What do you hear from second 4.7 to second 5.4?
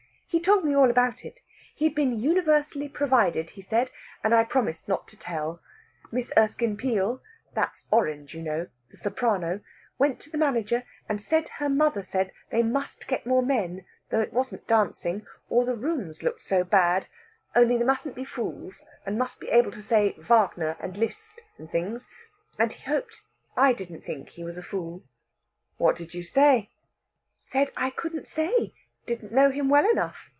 not to